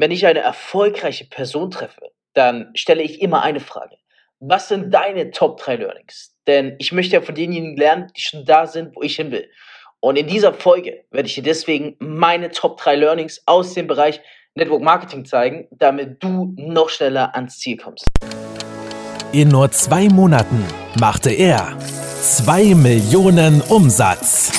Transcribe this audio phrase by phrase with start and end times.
[0.00, 3.96] Wenn ich eine erfolgreiche Person treffe, dann stelle ich immer eine Frage.
[4.38, 6.34] Was sind deine Top 3 Learnings?
[6.46, 9.50] Denn ich möchte ja von denjenigen lernen, die schon da sind, wo ich hin will.
[10.00, 14.22] Und in dieser Folge werde ich dir deswegen meine Top 3 Learnings aus dem Bereich
[14.54, 18.06] Network Marketing zeigen, damit du noch schneller ans Ziel kommst.
[19.32, 20.64] In nur zwei Monaten
[20.98, 21.76] machte er
[22.22, 24.50] 2 Millionen Umsatz.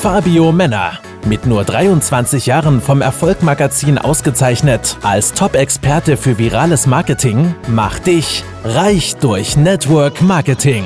[0.00, 8.06] Fabio Männer, mit nur 23 Jahren vom Erfolgmagazin ausgezeichnet als Top-Experte für virales Marketing, macht
[8.06, 10.84] dich reich durch Network Marketing.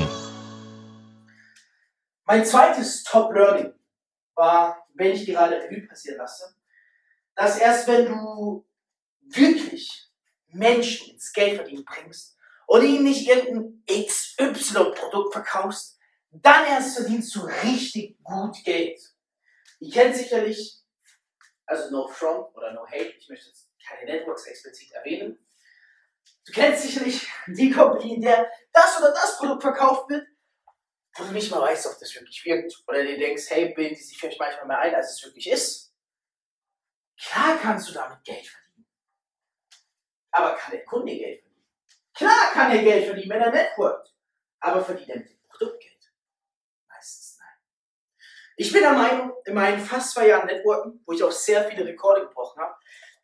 [2.25, 3.73] Mein zweites Top-Learning
[4.35, 6.55] war, wenn ich gerade Revue passieren lasse,
[7.35, 8.65] dass erst wenn du
[9.21, 10.09] wirklich
[10.47, 15.99] Menschen ins Geld verdienen bringst und ihnen nicht irgendein XY-Produkt verkaufst,
[16.31, 18.99] dann erst verdienst du richtig gut Geld.
[19.79, 20.81] Ihr kennt sicherlich,
[21.65, 25.45] also no front oder no hate, ich möchte jetzt keine Networks explizit erwähnen.
[26.45, 30.27] Du kennst sicherlich die Company, in der das oder das Produkt verkauft wird,
[31.17, 32.73] wo du nicht mal weißt, ob das wirklich wirkt.
[32.87, 35.93] Oder dir denkst, hey, bilden die sich vielleicht manchmal mehr ein, als es wirklich ist.
[37.19, 38.87] Klar kannst du damit Geld verdienen.
[40.31, 41.65] Aber kann der Kunde Geld verdienen?
[42.13, 44.13] Klar kann er Geld verdienen, wenn er networkt.
[44.59, 45.94] Aber verdient er mit dem Produkt Geld?
[48.57, 51.85] Ich bin der Meinung, in meinen fast zwei Jahren Networking, wo ich auch sehr viele
[51.85, 52.75] Rekorde gebrochen habe,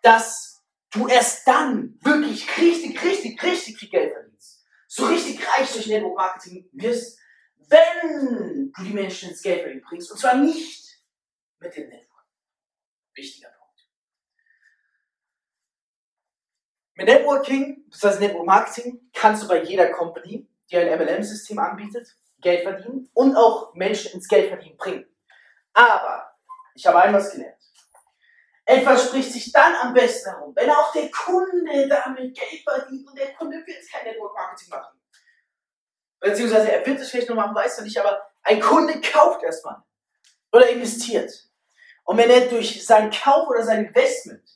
[0.02, 4.66] dass du erst dann wirklich richtig, richtig, richtig viel Geld verdienst.
[4.88, 7.18] So richtig reich durch Network Marketing wirst,
[7.70, 10.12] wenn du die Menschen ins Geld bringst.
[10.12, 11.02] Und zwar nicht
[11.60, 12.26] mit dem Network.
[13.14, 13.88] Wichtiger Punkt.
[16.96, 22.18] Mit Networking, das heißt Network Marketing, kannst du bei jeder Company, die ein MLM-System anbietet,
[22.42, 25.06] Geld verdienen und auch Menschen ins Geld verdienen bringen.
[25.74, 26.32] Aber
[26.76, 27.58] ich habe etwas gelernt.
[28.66, 33.18] Etwas spricht sich dann am besten herum, wenn auch der Kunde damit Geld verdient und
[33.18, 35.02] der Kunde will kein Network Marketing machen.
[36.20, 39.82] Beziehungsweise er wird es vielleicht noch machen, weiß er nicht, aber ein Kunde kauft erstmal
[40.52, 41.32] oder investiert.
[42.04, 44.48] Und wenn er durch seinen Kauf oder sein Investment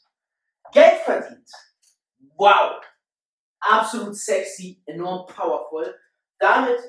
[0.71, 1.49] Geld verdient,
[2.35, 2.81] wow,
[3.59, 5.99] absolut sexy, enorm powerful,
[6.37, 6.79] damit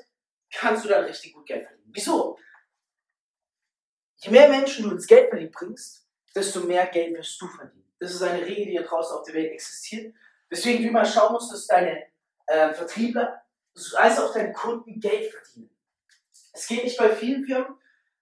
[0.53, 1.91] kannst du dann richtig gut Geld verdienen.
[1.93, 2.37] Wieso?
[4.19, 7.93] Je mehr Menschen du ins Geld verdienen bringst, desto mehr Geld wirst du verdienen.
[7.99, 10.13] Das ist eine Regel, die ja draußen auf der Welt existiert.
[10.49, 12.05] Deswegen du immer schauen musst, dass deine
[12.47, 13.43] äh, Vertriebler
[13.95, 15.69] als auch deine Kunden Geld verdienen.
[16.53, 17.77] Es geht nicht bei vielen Firmen,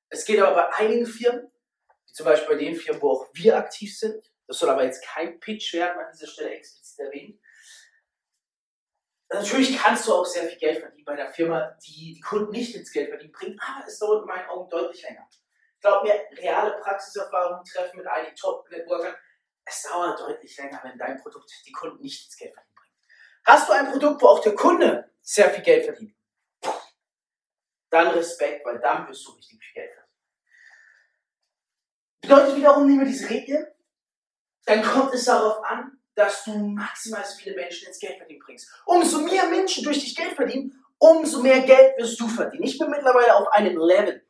[0.09, 1.49] es geht aber bei einigen Firmen,
[2.07, 4.21] wie zum Beispiel bei den Firmen, wo auch wir aktiv sind.
[4.47, 7.39] Das soll aber jetzt kein Pitch werden, an dieser Stelle explizit erwähnt.
[9.29, 12.75] Natürlich kannst du auch sehr viel Geld verdienen bei der Firma, die die Kunden nicht
[12.75, 15.27] ins Geld verdienen bringt, aber es dauert in meinen Augen deutlich länger
[15.85, 19.15] glaub mir, reale Praxiserfahrungen treffen mit einigen Top-Networkern,
[19.65, 22.93] es dauert deutlich länger, wenn dein Produkt die Kunden nicht ins Geld verdienen bringt.
[23.45, 26.15] Hast du ein Produkt, wo auch der Kunde sehr viel Geld verdient?
[27.91, 30.11] Dann Respekt, weil dann wirst du richtig viel Geld verdienen.
[32.21, 33.75] Bedeutet wiederum nicht mehr diese Regel,
[34.65, 38.71] dann kommt es darauf an, dass du maximal viele Menschen ins Geld verdienen bringst.
[38.85, 42.63] Umso mehr Menschen durch dich Geld verdienen, umso mehr Geld wirst du verdienen.
[42.63, 44.24] Ich bin mittlerweile auf einem Level,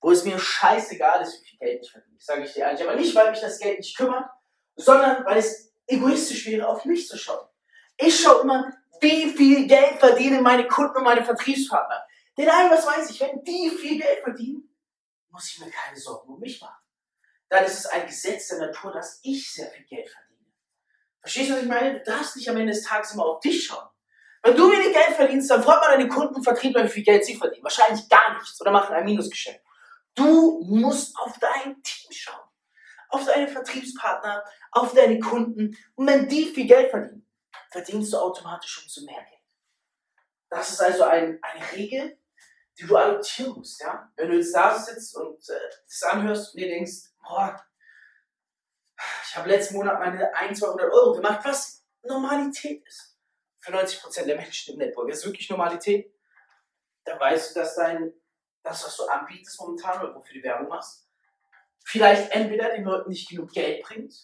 [0.00, 2.16] wo es mir scheißegal ist, wie viel Geld ich verdiene.
[2.18, 2.82] Sage ich dir ehrlich.
[2.82, 4.28] Aber nicht, weil mich das Geld nicht kümmert,
[4.76, 7.46] sondern weil es egoistisch wäre, auf mich zu schauen.
[7.96, 12.04] Ich schaue immer, wie viel Geld verdienen meine Kunden und meine Vertriebspartner.
[12.36, 14.74] Denn ein, was weiß ich, wenn die viel Geld verdienen,
[15.30, 16.82] muss ich mir keine Sorgen um mich machen.
[17.48, 20.52] Dann ist es ein Gesetz der Natur, dass ich sehr viel Geld verdiene.
[21.20, 21.98] Verstehst du, was ich meine?
[21.98, 23.88] Du darfst nicht am Ende des Tages immer auf dich schauen.
[24.42, 27.24] Wenn du wenig Geld verdienst, dann freut man deine Kunden und Vertriebler, wie viel Geld
[27.24, 27.64] sie verdienen.
[27.64, 29.60] Wahrscheinlich gar nichts oder machen ein Minusgeschäft.
[30.14, 32.48] Du musst auf dein Team schauen,
[33.08, 35.76] auf deine Vertriebspartner, auf deine Kunden.
[35.94, 37.26] Und wenn die viel Geld verdienen,
[37.70, 39.42] verdienst du automatisch umso mehr Geld.
[40.48, 42.18] Das ist also ein, eine Regel,
[42.78, 43.80] die du adoptieren musst.
[43.80, 44.12] Ja?
[44.16, 47.60] Wenn du jetzt da sitzt und äh, das anhörst und dir denkst, boah,
[49.28, 53.18] ich habe letzten Monat meine 1, 200 Euro gemacht, was Normalität ist.
[53.58, 55.08] Für 90% der Menschen im Network.
[55.08, 56.14] Das ist wirklich Normalität.
[57.04, 58.12] Dann weißt du, dass dein
[58.64, 61.06] das, was du anbietest momentan oder wofür du Werbung machst,
[61.84, 64.14] vielleicht entweder den Leuten nicht genug Geld bringt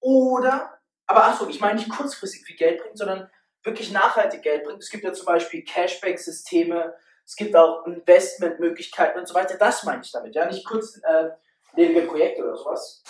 [0.00, 3.30] oder, aber achso, ich meine nicht kurzfristig viel Geld bringt, sondern
[3.62, 4.82] wirklich nachhaltig Geld bringt.
[4.82, 6.94] Es gibt ja zum Beispiel Cashback-Systeme,
[7.24, 9.56] es gibt auch Investmentmöglichkeiten und so weiter.
[9.58, 13.02] Das meine ich damit, ja, nicht kurzlebige äh, Projekte oder sowas.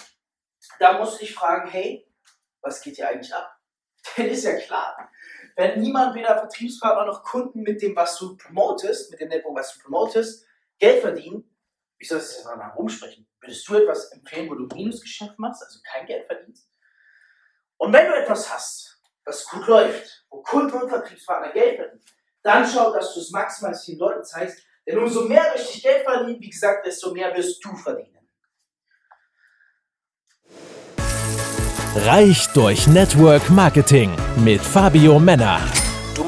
[0.78, 2.06] Da musst du dich fragen, hey,
[2.60, 3.56] was geht hier eigentlich ab?
[4.16, 5.10] Denn ist ja klar,
[5.56, 9.74] wenn niemand weder Vertriebspartner noch Kunden mit dem, was du promotest, mit dem Network, was
[9.74, 10.47] du promotest,
[10.78, 11.44] Geld verdienen,
[11.98, 13.28] wie soll das jetzt mal rumsprechen?
[13.40, 16.70] Würdest du etwas empfehlen, wo du Minusgeschäft machst, also kein Geld verdienst?
[17.76, 22.04] Und wenn du etwas hast, das gut läuft, wo Kunden und Vertriebspartner Geld verdienen,
[22.42, 26.40] dann schau, dass du es maximal vielen Leuten zeigst, denn umso mehr dich Geld verdienen,
[26.40, 28.14] wie gesagt, desto mehr wirst du verdienen.
[31.94, 35.60] Reich durch Network Marketing mit Fabio Männer.